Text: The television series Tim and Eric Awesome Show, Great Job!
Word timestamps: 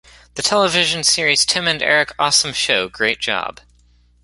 The 0.33 0.41
television 0.41 1.03
series 1.03 1.45
Tim 1.45 1.67
and 1.67 1.79
Eric 1.79 2.13
Awesome 2.17 2.53
Show, 2.53 2.89
Great 2.89 3.19
Job! 3.19 3.59